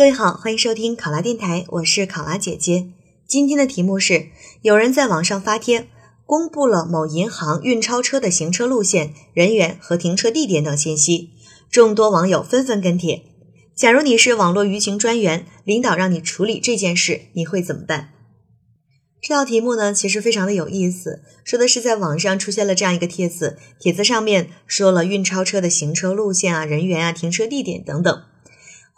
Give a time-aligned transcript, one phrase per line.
[0.00, 2.88] 各位好，欢迎收听考拉电台，我是考拉姐姐。
[3.26, 4.28] 今天的题目是：
[4.62, 5.88] 有人在网上发帖，
[6.24, 11.32] 公布了某银行运钞车的行车路线、人员和停车地点等信息，
[11.70, 13.24] 众多网友纷纷跟帖。
[13.76, 18.08] 假如你是网络舆情专员，领导让你处理这件事，你会怎么办？
[19.20, 28.22] 这道题目呢，其实非常的有意思，说的是在网上出现了这样一个帖子，帖子上面说了运钞车的行车路线啊、人员啊、停车地点等等。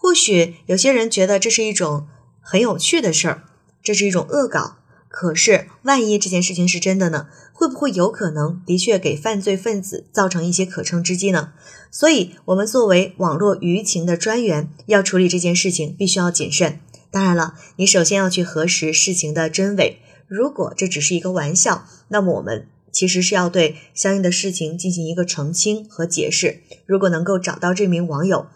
[0.02, 2.08] 或许有些人觉得这是一种
[2.40, 3.44] 很有趣的事儿，
[3.84, 4.78] 这是一种恶搞。
[5.08, 7.28] 可是，万一这件事情是真的呢？
[7.52, 11.52] 会不会有可能的确给犯罪分子造成一些可乘之机呢？
[11.92, 16.80] 所以，我们作为网络舆情的专员，要处理这件事情，必须要谨慎。
[17.12, 20.00] 当然了，你首先要去核实事情的真伪。
[20.26, 26.62] 如果这只是一个玩笑，那么我们其实是要对相应的事情进行一个澄清和解释。
[26.86, 28.46] 如果能够找到这名网友，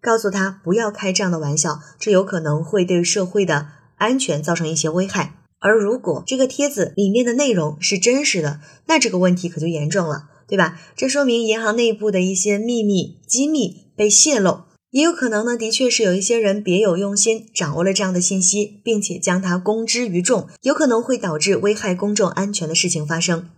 [0.00, 5.34] 告诉他不要开这样的玩笑，这有可能会对社会的安全造成一些危害。
[5.58, 10.78] 而如果这个帖子里面的内容是真实的，那这个问题可就严重了，对吧？
[10.94, 23.48] 这说明银行内部的一些秘密机密被泄露，也有可能呢，的确是有一些人别有用心，掌握了这样的信息，并且将它公之于众，有可能会导致危害公众安全的事情发生。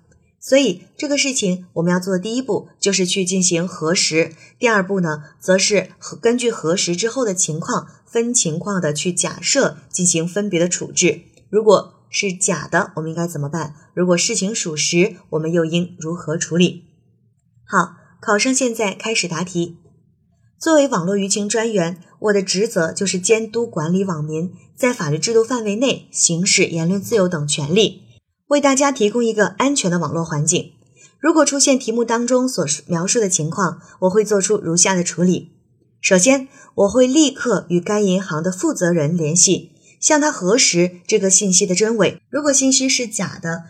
[0.40, 11.22] 所以这个事情我们要做的第一步就是去进行核实，第二步呢，则是根据核实之后的情况，分情况的去假设进行分别的处置。
[11.50, 13.74] 如果是假的，我们应该怎么办？
[13.94, 16.84] 如果事情属实，我们又应如何处理？
[17.66, 19.76] 好，考生现在开始答题。
[20.58, 28.07] 作为网络舆情专员，我的职责就是监督管理网民在法律制度范围内行使言论自由等权利。
[28.48, 30.72] 为大家提供一个安全的网络环境。
[31.20, 35.52] 如果出现题目当中所描述的情况，我会做出如下的处理：
[36.00, 42.20] 首先，我会立刻与该银行的负责人联系，向他核实这个信息的真伪。
[42.30, 43.64] 如果信息是假的，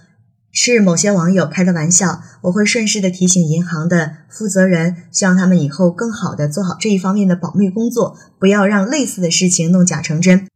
[0.53, 10.47] 是某些网友开的玩笑，我会顺势的提醒银行的负责人，希望他们以后更好的做好这一方面的保密工作，不要让类似的事情弄假成真。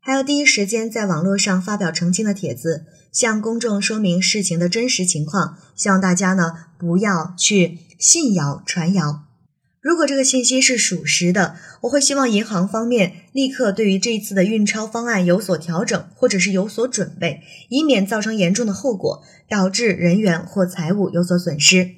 [0.00, 2.84] 还要第一时间在网络上发表澄清的帖子，
[3.16, 5.56] 向公众说明事情的真实情况。
[5.74, 9.22] 希望大家呢不要去信谣传谣。
[9.80, 17.40] 如果这个信息是属实的，我会希望银行方面立刻对于这一次的运钞方案有所调整，或者是有所准备，
[17.70, 21.92] 以免造成严重的后果，导致人员或财物有所损失。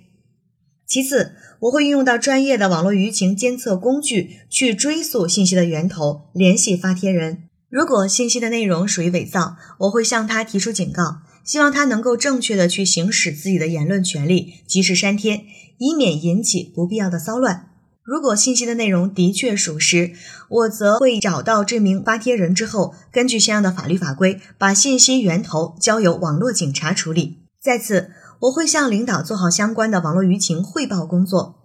[0.86, 7.47] 其次，我会运用到专业的网络舆情监测工具去追溯信息的源头，联系发帖人。
[7.70, 15.44] 如果信息的内容属于伪造，我会向他提出警告，希望他能够正确的去行使自己的言论权利，及时删帖，
[15.76, 17.66] 以免引起不必要的骚乱。
[18.02, 20.12] 如果信息的内容的确属实，
[20.48, 27.40] 我则会找到这名发帖人之后，根据相应的法律法规，把信息源头交由网络警察处理。
[27.62, 31.57] 在此，我会向领导做好相关的网络舆情汇报工作。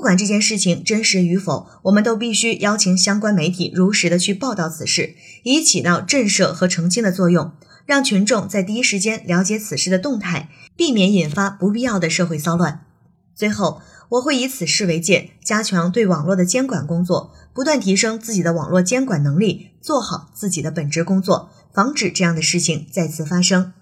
[0.00, 7.52] 不管这件事情真实与否，我们都必须邀请相关媒体如实的去报道此事，以起到震慑和澄清的作用，
[7.84, 12.86] 让群众在第一时间了解此事的动态，避免引发不必要的社会骚乱。
[13.34, 23.74] 最后，我会以此事为戒，加强对网络的监管工作，不断提升自己的网络监管能力，做好自己的本职工作，防止这样的事情再次发生。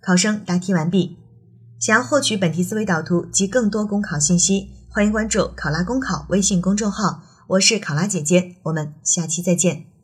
[0.00, 1.16] 考生答题完毕。
[1.80, 4.77] 想要获取本题思维导图及更多公考信息。
[4.90, 9.97] 欢迎关注“考拉公考”微信公众号，我是考拉姐姐，我们下期再见。